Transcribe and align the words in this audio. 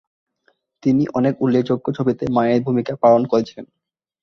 তিনি 0.83 1.03
অনেক 1.13 1.33
উল্লেখযোগ্য 1.41 1.85
ছবিতে 1.97 2.23
মায়ের 2.31 2.61
ভূমিকা 2.61 2.93
পালন 2.95 3.21
করেছিলেন। 3.25 3.65